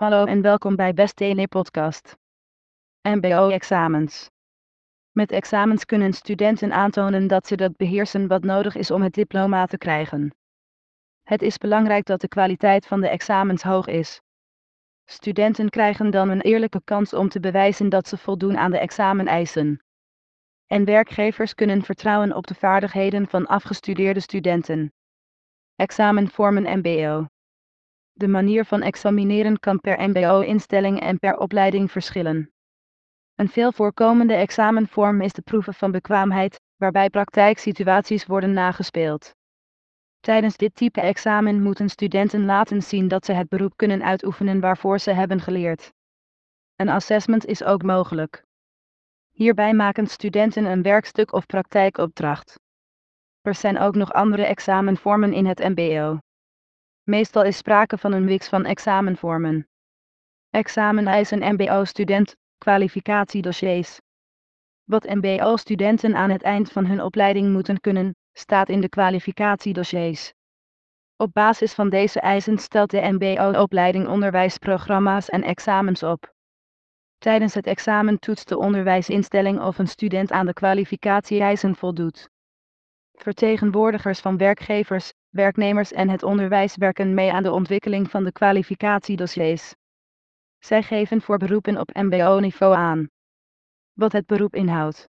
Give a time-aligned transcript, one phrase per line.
[0.00, 2.16] Hallo en welkom bij Best Tele Podcast.
[3.02, 4.30] MBO-examens.
[5.12, 9.66] Met examens kunnen studenten aantonen dat ze dat beheersen wat nodig is om het diploma
[9.66, 10.34] te krijgen.
[11.22, 14.20] Het is belangrijk dat de kwaliteit van de examens hoog is.
[15.04, 19.84] Studenten krijgen dan een eerlijke kans om te bewijzen dat ze voldoen aan de exameneisen.
[20.66, 24.92] En werkgevers kunnen vertrouwen op de vaardigheden van afgestudeerde studenten.
[25.76, 27.26] Examenvormen MBO.
[28.20, 32.52] De manier van examineren kan per MBO-instelling en per opleiding verschillen.
[33.34, 39.34] Een veel voorkomende examenvorm is de proeven van bekwaamheid, waarbij praktijksituaties worden nagespeeld.
[40.18, 44.98] Tijdens dit type examen moeten studenten laten zien dat ze het beroep kunnen uitoefenen waarvoor
[44.98, 45.92] ze hebben geleerd.
[46.76, 48.44] Een assessment is ook mogelijk.
[49.30, 52.60] Hierbij maken studenten een werkstuk of praktijkopdracht.
[53.40, 56.18] Er zijn ook nog andere examenvormen in het MBO.
[57.04, 59.68] Meestal is sprake van een mix van examenvormen.
[60.50, 64.00] Exameneisen MBO-student, kwalificatiedossiers.
[64.84, 70.32] Wat MBO-studenten aan het eind van hun opleiding moeten kunnen, staat in de kwalificatiedossiers.
[71.16, 76.32] Op basis van deze eisen stelt de MBO-opleiding onderwijsprogramma's en examens op.
[77.18, 82.30] Tijdens het examen toetst de onderwijsinstelling of een student aan de kwalificatie-eisen voldoet.
[83.22, 89.74] Vertegenwoordigers van werkgevers, werknemers en het onderwijs werken mee aan de ontwikkeling van de kwalificatiedossiers.
[90.58, 93.10] Zij geven voor beroepen op MBO-niveau aan.
[93.92, 95.08] Wat het beroep inhoudt.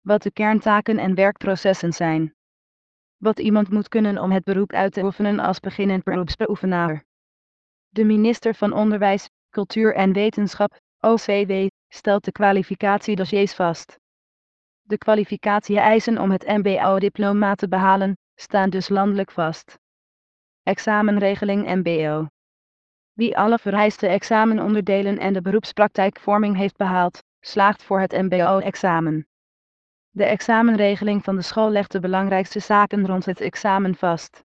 [0.00, 2.34] Wat de kerntaken en werkprocessen zijn.
[3.16, 7.04] Wat iemand moet kunnen om het beroep uit te oefenen als beginnend beroepsbeoefenaar.
[7.88, 13.99] De minister van Onderwijs, Cultuur en Wetenschap, OCW, stelt de kwalificatiedossiers vast.
[14.90, 19.78] De kwalificatie-eisen om het MBO-diploma te behalen, staan dus landelijk vast.
[20.62, 22.26] Examenregeling MBO.
[23.12, 29.26] Wie alle vereiste examenonderdelen en de beroepspraktijkvorming heeft behaald, slaagt voor het MBO-examen.
[30.10, 34.44] De examenregeling van de school legt de belangrijkste zaken rond het examen vast.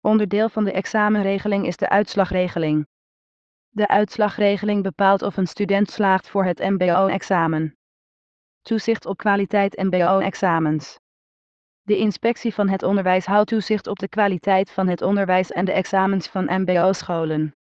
[0.00, 2.86] Onderdeel van de examenregeling is de uitslagregeling.
[3.68, 7.76] De uitslagregeling bepaalt of een student slaagt voor het MBO-examen.
[8.64, 10.98] Toezicht op kwaliteit MBO-examens.
[11.82, 15.72] De inspectie van het onderwijs houdt toezicht op de kwaliteit van het onderwijs en de
[15.72, 17.54] examens van MBO-scholen.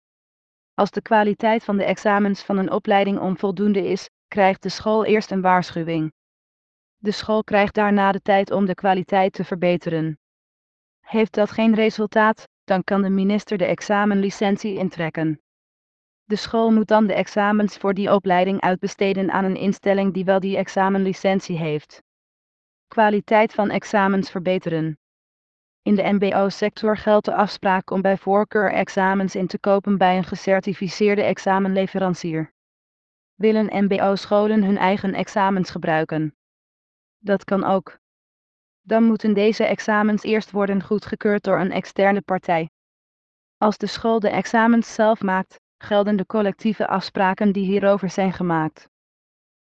[0.74, 5.32] Als de kwaliteit van de examens van een opleiding onvoldoende is, krijgt de school eerst
[5.32, 6.14] een waarschuwing.
[6.98, 10.20] De school krijgt daarna de tijd om de kwaliteit te verbeteren.
[11.00, 15.42] Heeft dat geen resultaat, dan kan de minister de examenlicentie intrekken.
[16.24, 20.40] De school moet dan de examens voor die opleiding uitbesteden aan een instelling die wel
[20.40, 22.04] die examenlicentie heeft.
[22.88, 24.98] Kwaliteit van examens verbeteren.
[25.82, 30.24] In de MBO-sector geldt de afspraak om bij voorkeur examens in te kopen bij een
[30.24, 32.54] gecertificeerde examenleverancier.
[33.36, 36.36] Willen MBO-scholen hun eigen examens gebruiken?
[37.18, 38.00] Dat kan ook.
[38.82, 42.70] Dan moeten deze examens eerst worden goedgekeurd door een externe partij.
[43.58, 48.90] Als de school de examens zelf maakt, gelden de collectieve afspraken die hierover zijn gemaakt.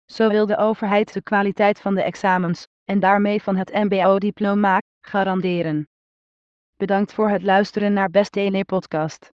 [0.05, 5.87] Zo wil de overheid de kwaliteit van de examens, en daarmee van het MBO-diploma, garanderen.
[6.75, 9.34] Bedankt voor het luisteren naar Best Podcast.